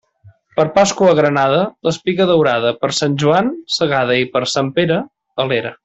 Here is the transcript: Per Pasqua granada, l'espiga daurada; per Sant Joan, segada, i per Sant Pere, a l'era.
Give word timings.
Per 0.59 0.63
Pasqua 0.77 1.09
granada, 1.19 1.59
l'espiga 1.87 2.27
daurada; 2.31 2.73
per 2.85 2.91
Sant 3.01 3.19
Joan, 3.25 3.53
segada, 3.77 4.17
i 4.25 4.29
per 4.37 4.43
Sant 4.57 4.75
Pere, 4.81 4.99
a 5.45 5.49
l'era. 5.53 5.77